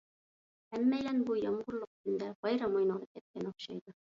[0.75, 3.99] ھەممەيلەن بۇ يامغۇرلۇق كۈندە بايرام ئوينىغىلى كەتكەن ئوخشايدۇ.